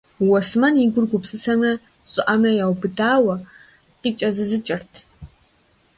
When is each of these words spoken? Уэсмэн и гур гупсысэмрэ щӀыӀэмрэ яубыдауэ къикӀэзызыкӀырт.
Уэсмэн 0.27 0.73
и 0.83 0.85
гур 0.93 1.05
гупсысэмрэ 1.11 1.71
щӀыӀэмрэ 2.11 2.51
яубыдауэ 2.65 3.35
къикӀэзызыкӀырт. 4.01 4.91